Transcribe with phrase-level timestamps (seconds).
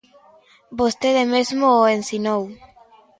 [0.79, 2.41] Vostede mesmo o ensinou.